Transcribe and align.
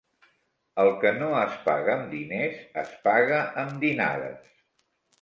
El 0.83 0.89
que 1.03 1.11
no 1.17 1.27
es 1.41 1.59
paga 1.67 1.95
amb 1.97 2.09
diners, 2.15 2.59
es 2.85 2.99
paga 3.07 3.41
amb 3.67 3.81
dinades. 3.89 4.53